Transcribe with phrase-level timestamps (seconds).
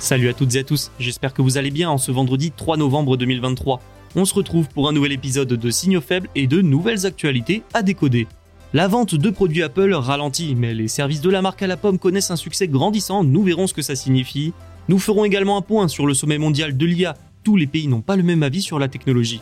[0.00, 2.76] Salut à toutes et à tous, j'espère que vous allez bien en ce vendredi 3
[2.76, 3.80] novembre 2023.
[4.14, 7.82] On se retrouve pour un nouvel épisode de Signaux faibles et de nouvelles actualités à
[7.82, 8.28] décoder.
[8.72, 11.98] La vente de produits Apple ralentit, mais les services de la marque à la pomme
[11.98, 14.52] connaissent un succès grandissant, nous verrons ce que ça signifie.
[14.88, 18.00] Nous ferons également un point sur le sommet mondial de l'IA, tous les pays n'ont
[18.00, 19.40] pas le même avis sur la technologie.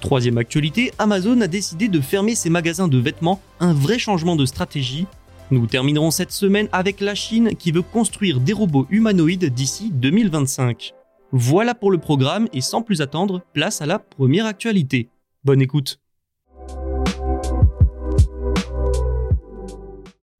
[0.00, 4.46] Troisième actualité, Amazon a décidé de fermer ses magasins de vêtements, un vrai changement de
[4.46, 5.06] stratégie.
[5.52, 10.94] Nous terminerons cette semaine avec la Chine qui veut construire des robots humanoïdes d'ici 2025.
[11.32, 15.08] Voilà pour le programme et sans plus attendre, place à la première actualité.
[15.42, 15.98] Bonne écoute.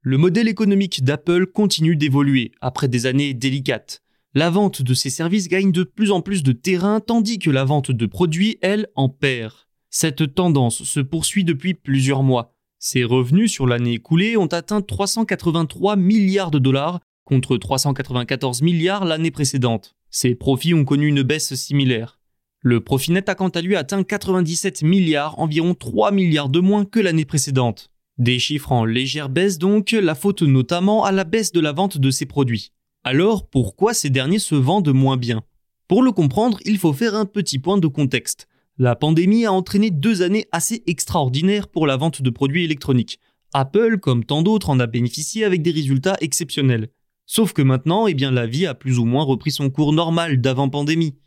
[0.02, 4.02] Le modèle économique d'Apple continue d'évoluer après des années délicates.
[4.34, 7.64] La vente de ses services gagne de plus en plus de terrain tandis que la
[7.64, 9.54] vente de produits, elle, en perd.
[9.90, 12.54] Cette tendance se poursuit depuis plusieurs mois.
[12.82, 19.30] Ses revenus sur l'année écoulée ont atteint 383 milliards de dollars contre 394 milliards l'année
[19.30, 19.96] précédente.
[20.08, 22.18] Ses profits ont connu une baisse similaire.
[22.62, 26.86] Le profit net a quant à lui atteint 97 milliards, environ 3 milliards de moins
[26.86, 27.90] que l'année précédente.
[28.16, 31.98] Des chiffres en légère baisse donc, la faute notamment à la baisse de la vente
[31.98, 32.72] de ces produits.
[33.04, 35.42] Alors pourquoi ces derniers se vendent moins bien?
[35.86, 38.48] Pour le comprendre, il faut faire un petit point de contexte.
[38.82, 43.20] La pandémie a entraîné deux années assez extraordinaires pour la vente de produits électroniques.
[43.52, 46.88] Apple, comme tant d'autres, en a bénéficié avec des résultats exceptionnels.
[47.26, 50.70] Sauf que maintenant, eh la vie a plus ou moins repris son cours normal d'avant
[50.70, 51.18] pandémie.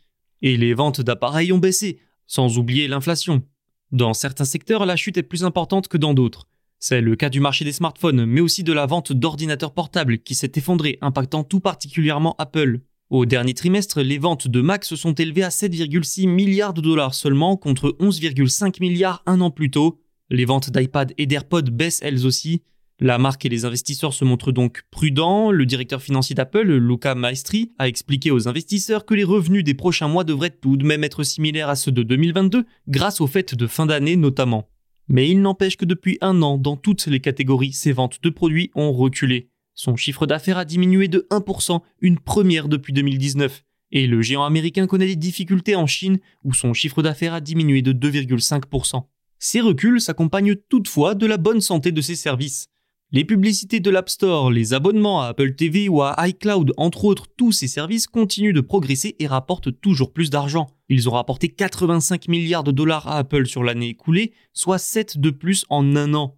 [0.42, 3.44] Et les ventes d'appareils ont baissé, sans oublier l'inflation.
[3.92, 6.48] Dans certains secteurs, la chute est plus importante que dans d'autres.
[6.80, 10.34] C'est le cas du marché des smartphones, mais aussi de la vente d'ordinateurs portables qui
[10.34, 12.80] s'est effondrée, impactant tout particulièrement Apple.
[13.10, 17.14] Au dernier trimestre, les ventes de Mac se sont élevées à 7,6 milliards de dollars
[17.14, 20.00] seulement contre 11,5 milliards un an plus tôt.
[20.30, 22.62] Les ventes d'iPad et d'AirPod baissent elles aussi.
[23.00, 25.50] La marque et les investisseurs se montrent donc prudents.
[25.50, 30.08] Le directeur financier d'Apple, Luca Maestri, a expliqué aux investisseurs que les revenus des prochains
[30.08, 33.66] mois devraient tout de même être similaires à ceux de 2022, grâce aux fêtes de
[33.66, 34.68] fin d'année notamment.
[35.08, 38.70] Mais il n'empêche que depuis un an, dans toutes les catégories, ses ventes de produits
[38.74, 39.50] ont reculé.
[39.74, 43.64] Son chiffre d'affaires a diminué de 1%, une première depuis 2019.
[43.92, 47.82] Et le géant américain connaît des difficultés en Chine, où son chiffre d'affaires a diminué
[47.82, 49.04] de 2,5%.
[49.38, 52.68] Ces reculs s'accompagnent toutefois de la bonne santé de ses services.
[53.12, 57.26] Les publicités de l'App Store, les abonnements à Apple TV ou à iCloud, entre autres,
[57.36, 60.66] tous ces services continuent de progresser et rapportent toujours plus d'argent.
[60.88, 65.30] Ils ont rapporté 85 milliards de dollars à Apple sur l'année écoulée, soit 7 de
[65.30, 66.36] plus en un an.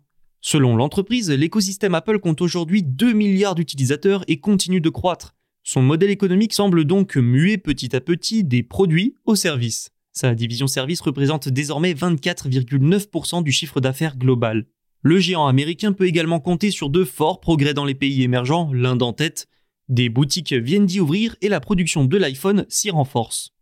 [0.48, 5.34] Selon l'entreprise, l'écosystème Apple compte aujourd'hui 2 milliards d'utilisateurs et continue de croître.
[5.64, 9.90] Son modèle économique semble donc muer petit à petit des produits aux services.
[10.12, 14.66] Sa division service représente désormais 24,9% du chiffre d'affaires global.
[15.02, 19.02] Le géant américain peut également compter sur de forts progrès dans les pays émergents, l'Inde
[19.02, 19.48] en tête.
[19.88, 23.55] Des boutiques viennent d'y ouvrir et la production de l'iPhone s'y renforce.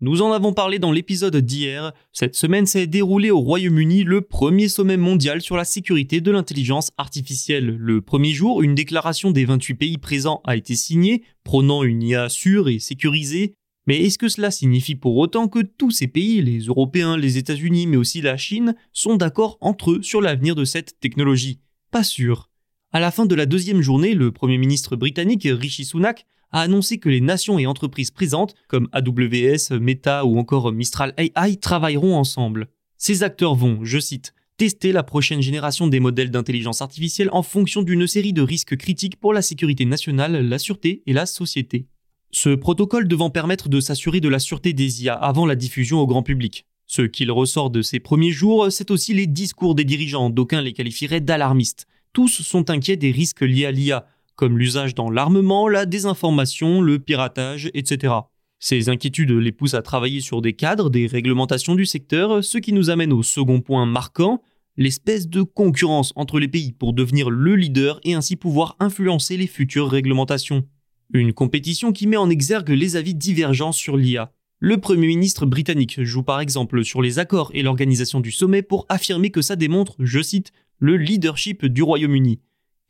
[0.00, 1.92] Nous en avons parlé dans l'épisode d'hier.
[2.12, 6.92] Cette semaine s'est déroulé au Royaume-Uni le premier sommet mondial sur la sécurité de l'intelligence
[6.98, 7.66] artificielle.
[7.66, 12.28] Le premier jour, une déclaration des 28 pays présents a été signée, prônant une IA
[12.28, 13.54] sûre et sécurisée.
[13.88, 17.88] Mais est-ce que cela signifie pour autant que tous ces pays, les Européens, les États-Unis,
[17.88, 21.58] mais aussi la Chine, sont d'accord entre eux sur l'avenir de cette technologie?
[21.90, 22.50] Pas sûr.
[22.92, 26.98] À la fin de la deuxième journée, le Premier ministre britannique Rishi Sunak a annoncé
[26.98, 32.68] que les nations et entreprises présentes, comme AWS, Meta ou encore Mistral AI, travailleront ensemble.
[32.96, 37.82] Ces acteurs vont, je cite, tester la prochaine génération des modèles d'intelligence artificielle en fonction
[37.82, 41.86] d'une série de risques critiques pour la sécurité nationale, la sûreté et la société.
[42.30, 46.06] Ce protocole devant permettre de s'assurer de la sûreté des IA avant la diffusion au
[46.06, 46.66] grand public.
[46.86, 50.72] Ce qu'il ressort de ces premiers jours, c'est aussi les discours des dirigeants, d'aucuns les
[50.72, 51.86] qualifieraient d'alarmistes.
[52.12, 54.06] Tous sont inquiets des risques liés à l'IA,
[54.38, 58.14] comme l'usage dans l'armement, la désinformation, le piratage, etc.
[58.60, 62.72] Ces inquiétudes les poussent à travailler sur des cadres, des réglementations du secteur, ce qui
[62.72, 64.40] nous amène au second point marquant,
[64.76, 69.48] l'espèce de concurrence entre les pays pour devenir le leader et ainsi pouvoir influencer les
[69.48, 70.64] futures réglementations.
[71.12, 74.32] Une compétition qui met en exergue les avis divergents sur l'IA.
[74.60, 78.86] Le Premier ministre britannique joue par exemple sur les accords et l'organisation du sommet pour
[78.88, 82.38] affirmer que ça démontre, je cite, le leadership du Royaume-Uni.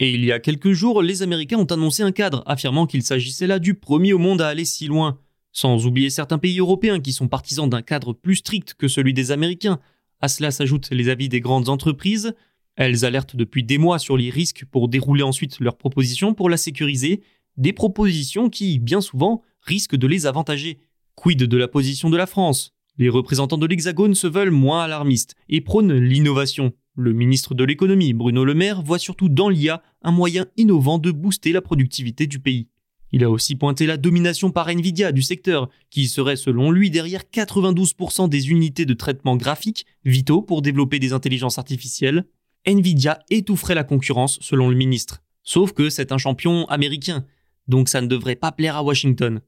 [0.01, 3.49] Et il y a quelques jours, les Américains ont annoncé un cadre affirmant qu'il s'agissait
[3.49, 5.19] là du premier au monde à aller si loin.
[5.51, 9.33] Sans oublier certains pays européens qui sont partisans d'un cadre plus strict que celui des
[9.33, 9.81] Américains.
[10.21, 12.33] À cela s'ajoutent les avis des grandes entreprises.
[12.77, 16.57] Elles alertent depuis des mois sur les risques pour dérouler ensuite leurs propositions pour la
[16.57, 17.23] sécuriser,
[17.57, 20.79] des propositions qui, bien souvent, risquent de les avantager.
[21.17, 22.73] Quid de la position de la France?
[22.99, 26.73] Les représentants de l'Hexagone se veulent moins alarmistes et prônent l'innovation.
[27.01, 31.13] Le ministre de l'économie, Bruno Le Maire, voit surtout dans l'IA un moyen innovant de
[31.13, 32.67] booster la productivité du pays.
[33.13, 37.23] Il a aussi pointé la domination par Nvidia du secteur, qui serait selon lui derrière
[37.33, 42.25] 92% des unités de traitement graphique vitaux pour développer des intelligences artificielles.
[42.67, 45.23] Nvidia étoufferait la concurrence selon le ministre.
[45.45, 47.25] Sauf que c'est un champion américain,
[47.69, 49.41] donc ça ne devrait pas plaire à Washington.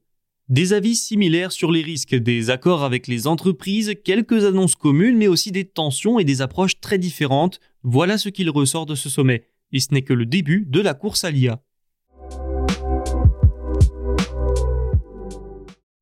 [0.51, 5.29] Des avis similaires sur les risques, des accords avec les entreprises, quelques annonces communes, mais
[5.29, 9.45] aussi des tensions et des approches très différentes, voilà ce qu'il ressort de ce sommet.
[9.71, 11.63] Et ce n'est que le début de la course à l'IA.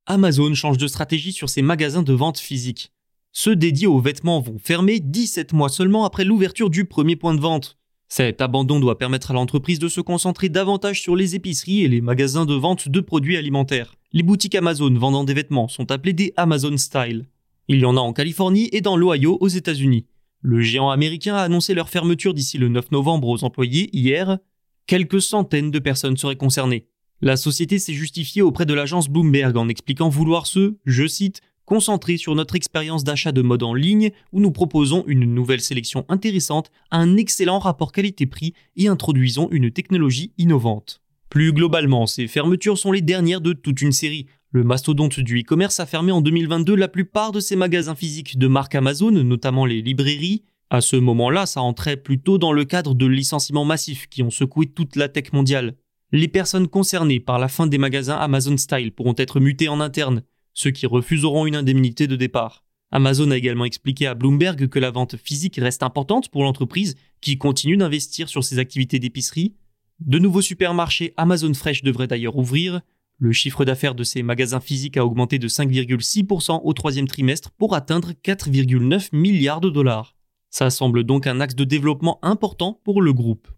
[0.08, 2.92] Amazon change de stratégie sur ses magasins de vente physique.
[3.32, 7.40] Ceux dédiés aux vêtements vont fermer 17 mois seulement après l'ouverture du premier point de
[7.40, 7.79] vente.
[8.12, 12.02] Cet abandon doit permettre à l'entreprise de se concentrer davantage sur les épiceries et les
[12.02, 13.94] magasins de vente de produits alimentaires.
[14.14, 17.28] Les boutiques Amazon vendant des vêtements sont appelées des Amazon Style.
[17.68, 20.08] Il y en a en Californie et dans l'Ohio aux États-Unis.
[20.42, 24.40] Le géant américain a annoncé leur fermeture d'ici le 9 novembre aux employés hier.
[24.88, 26.88] Quelques centaines de personnes seraient concernées.
[27.22, 32.18] La société s'est justifiée auprès de l'agence Bloomberg en expliquant vouloir se, je cite, concentrer
[32.18, 36.72] sur notre expérience d'achat de mode en ligne où nous proposons une nouvelle sélection intéressante,
[36.90, 41.00] un excellent rapport qualité-prix et introduisons une technologie innovante.
[41.30, 44.26] Plus globalement, ces fermetures sont les dernières de toute une série.
[44.52, 48.48] Le mastodonte du e-commerce a fermé en 2022 la plupart de ses magasins physiques de
[48.48, 50.46] marque Amazon, notamment les librairies.
[50.72, 54.66] À ce moment-là, ça entrait plutôt dans le cadre de licenciements massifs qui ont secoué
[54.66, 55.76] toute la tech mondiale.
[56.12, 60.24] Les personnes concernées par la fin des magasins Amazon Style pourront être mutées en interne,
[60.54, 62.64] ceux qui refuseront une indemnité de départ.
[62.92, 67.38] Amazon a également expliqué à Bloomberg que la vente physique reste importante pour l'entreprise qui
[67.38, 69.54] continue d'investir sur ses activités d'épicerie.
[70.00, 72.82] De nouveaux supermarchés Amazon Fresh devraient d'ailleurs ouvrir.
[73.18, 77.76] Le chiffre d'affaires de ces magasins physiques a augmenté de 5,6% au troisième trimestre pour
[77.76, 80.16] atteindre 4,9 milliards de dollars.
[80.50, 83.50] Ça semble donc un axe de développement important pour le groupe.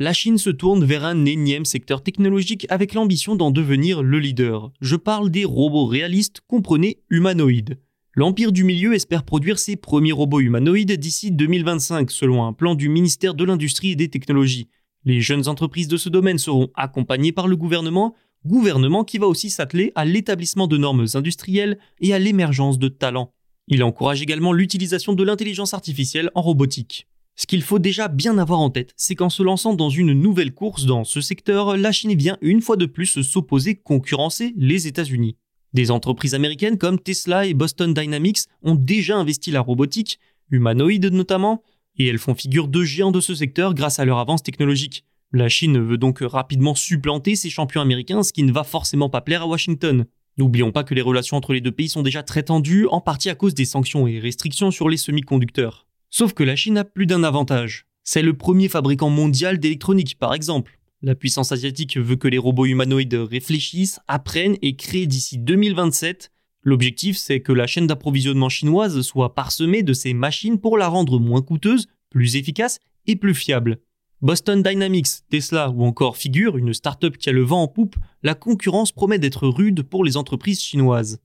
[0.00, 4.72] La Chine se tourne vers un énième secteur technologique avec l'ambition d'en devenir le leader.
[4.80, 7.78] Je parle des robots réalistes, comprenez humanoïdes.
[8.14, 12.88] L'Empire du Milieu espère produire ses premiers robots humanoïdes d'ici 2025, selon un plan du
[12.88, 14.68] ministère de l'Industrie et des Technologies.
[15.04, 18.14] Les jeunes entreprises de ce domaine seront accompagnées par le gouvernement,
[18.46, 23.34] gouvernement qui va aussi s'atteler à l'établissement de normes industrielles et à l'émergence de talents.
[23.68, 27.06] Il encourage également l'utilisation de l'intelligence artificielle en robotique.
[27.40, 30.52] Ce qu'il faut déjà bien avoir en tête, c'est qu'en se lançant dans une nouvelle
[30.52, 35.38] course dans ce secteur, la Chine vient une fois de plus s'opposer concurrencer les États-Unis.
[35.72, 40.20] Des entreprises américaines comme Tesla et Boston Dynamics ont déjà investi la robotique,
[40.50, 41.62] humanoïde notamment,
[41.96, 45.06] et elles font figure de géants de ce secteur grâce à leur avance technologique.
[45.32, 49.22] La Chine veut donc rapidement supplanter ses champions américains, ce qui ne va forcément pas
[49.22, 50.04] plaire à Washington.
[50.36, 53.30] N'oublions pas que les relations entre les deux pays sont déjà très tendues, en partie
[53.30, 55.86] à cause des sanctions et restrictions sur les semi-conducteurs.
[56.10, 57.86] Sauf que la Chine a plus d'un avantage.
[58.02, 60.78] C'est le premier fabricant mondial d'électronique, par exemple.
[61.02, 66.32] La puissance asiatique veut que les robots humanoïdes réfléchissent, apprennent et créent d'ici 2027.
[66.62, 71.18] L'objectif, c'est que la chaîne d'approvisionnement chinoise soit parsemée de ces machines pour la rendre
[71.20, 73.78] moins coûteuse, plus efficace et plus fiable.
[74.20, 78.34] Boston Dynamics, Tesla ou encore Figure, une start-up qui a le vent en poupe, la
[78.34, 81.20] concurrence promet d'être rude pour les entreprises chinoises.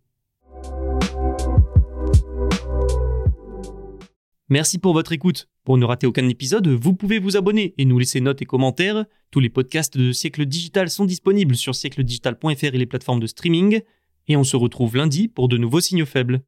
[4.50, 5.48] Merci pour votre écoute.
[5.64, 9.06] Pour ne rater aucun épisode, vous pouvez vous abonner et nous laisser notes et commentaires.
[9.32, 13.82] Tous les podcasts de Siècle Digital sont disponibles sur siècledigital.fr et les plateformes de streaming.
[14.28, 16.42] Et on se retrouve lundi pour de nouveaux signaux faibles.